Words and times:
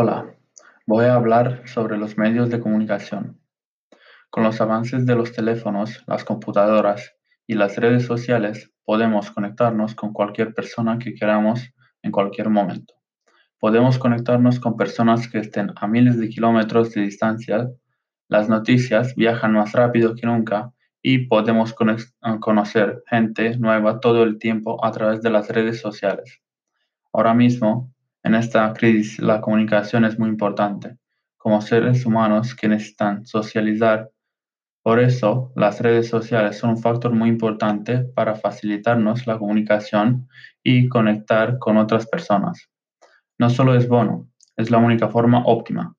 Hola, 0.00 0.32
voy 0.86 1.06
a 1.06 1.14
hablar 1.14 1.62
sobre 1.66 1.98
los 1.98 2.16
medios 2.16 2.50
de 2.50 2.60
comunicación. 2.60 3.40
Con 4.30 4.44
los 4.44 4.60
avances 4.60 5.04
de 5.06 5.16
los 5.16 5.32
teléfonos, 5.32 6.04
las 6.06 6.22
computadoras 6.24 7.16
y 7.48 7.54
las 7.54 7.76
redes 7.78 8.06
sociales, 8.06 8.70
podemos 8.84 9.32
conectarnos 9.32 9.96
con 9.96 10.12
cualquier 10.12 10.54
persona 10.54 11.00
que 11.00 11.14
queramos 11.14 11.72
en 12.00 12.12
cualquier 12.12 12.48
momento. 12.48 12.94
Podemos 13.58 13.98
conectarnos 13.98 14.60
con 14.60 14.76
personas 14.76 15.26
que 15.26 15.38
estén 15.38 15.72
a 15.74 15.88
miles 15.88 16.16
de 16.16 16.28
kilómetros 16.28 16.92
de 16.94 17.00
distancia. 17.00 17.68
Las 18.28 18.48
noticias 18.48 19.16
viajan 19.16 19.54
más 19.54 19.72
rápido 19.72 20.14
que 20.14 20.28
nunca 20.28 20.72
y 21.02 21.26
podemos 21.26 21.74
conocer 21.74 23.02
gente 23.08 23.58
nueva 23.58 23.98
todo 23.98 24.22
el 24.22 24.38
tiempo 24.38 24.78
a 24.84 24.92
través 24.92 25.22
de 25.22 25.30
las 25.30 25.48
redes 25.48 25.80
sociales. 25.80 26.40
Ahora 27.12 27.34
mismo, 27.34 27.92
en 28.28 28.34
esta 28.34 28.74
crisis 28.74 29.18
la 29.18 29.40
comunicación 29.40 30.04
es 30.04 30.18
muy 30.18 30.28
importante, 30.28 30.98
como 31.38 31.62
seres 31.62 32.04
humanos 32.04 32.54
que 32.54 32.68
necesitan 32.68 33.24
socializar. 33.24 34.10
Por 34.82 35.00
eso, 35.00 35.50
las 35.56 35.80
redes 35.80 36.08
sociales 36.08 36.58
son 36.58 36.70
un 36.70 36.78
factor 36.78 37.12
muy 37.12 37.30
importante 37.30 38.00
para 38.14 38.34
facilitarnos 38.34 39.26
la 39.26 39.38
comunicación 39.38 40.28
y 40.62 40.88
conectar 40.88 41.58
con 41.58 41.78
otras 41.78 42.06
personas. 42.06 42.68
No 43.38 43.48
solo 43.48 43.74
es 43.74 43.88
bueno, 43.88 44.28
es 44.58 44.70
la 44.70 44.76
única 44.76 45.08
forma 45.08 45.42
óptima. 45.46 45.94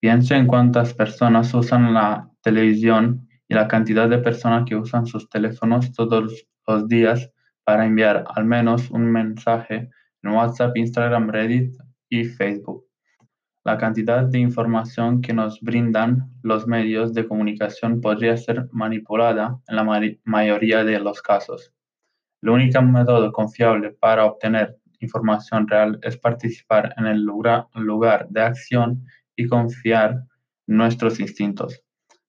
Piense 0.00 0.34
en 0.34 0.48
cuántas 0.48 0.94
personas 0.94 1.54
usan 1.54 1.94
la 1.94 2.28
televisión 2.42 3.28
y 3.46 3.54
la 3.54 3.68
cantidad 3.68 4.08
de 4.08 4.18
personas 4.18 4.64
que 4.66 4.74
usan 4.74 5.06
sus 5.06 5.28
teléfonos 5.30 5.92
todos 5.92 6.44
los 6.66 6.88
días 6.88 7.30
para 7.62 7.86
enviar 7.86 8.24
al 8.34 8.46
menos 8.46 8.90
un 8.90 9.04
mensaje 9.12 9.90
WhatsApp, 10.30 10.76
Instagram, 10.76 11.28
Reddit 11.30 11.74
y 12.08 12.24
Facebook. 12.24 12.86
La 13.64 13.78
cantidad 13.78 14.24
de 14.24 14.38
información 14.38 15.20
que 15.20 15.32
nos 15.32 15.60
brindan 15.60 16.30
los 16.42 16.66
medios 16.66 17.14
de 17.14 17.26
comunicación 17.26 18.00
podría 18.00 18.36
ser 18.36 18.68
manipulada 18.72 19.58
en 19.68 19.76
la 19.76 20.18
mayoría 20.24 20.84
de 20.84 20.98
los 20.98 21.22
casos. 21.22 21.72
El 22.42 22.50
único 22.50 22.82
método 22.82 23.30
confiable 23.30 23.90
para 23.90 24.24
obtener 24.26 24.76
información 25.00 25.68
real 25.68 25.98
es 26.02 26.16
participar 26.16 26.94
en 26.96 27.06
el 27.06 27.22
lugar, 27.22 27.68
lugar 27.74 28.28
de 28.30 28.42
acción 28.42 29.04
y 29.36 29.46
confiar 29.46 30.24
en 30.66 30.76
nuestros 30.76 31.20
instintos. 31.20 31.82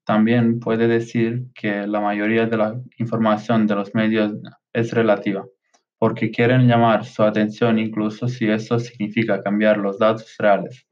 También 0.06 0.60
puede 0.60 0.88
decir 0.88 1.46
que 1.56 1.88
la 1.88 2.00
mayoría 2.00 2.46
de 2.46 2.58
la 2.58 2.80
información 2.98 3.66
de 3.66 3.76
los 3.76 3.96
medios 3.96 4.34
es 4.74 4.92
relativa 4.92 5.46
porque 6.04 6.30
quieren 6.32 6.68
llamar 6.68 7.06
su 7.06 7.24
atención 7.24 7.80
incluso 7.80 8.28
si 8.28 8.46
eso 8.50 8.78
significa 8.78 9.42
cambiar 9.42 9.78
los 9.78 9.98
datos 9.98 10.36
reales. 10.38 10.86